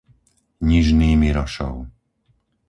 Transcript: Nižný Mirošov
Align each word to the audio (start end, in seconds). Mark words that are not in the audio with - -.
Nižný 0.69 1.11
Mirošov 1.21 1.75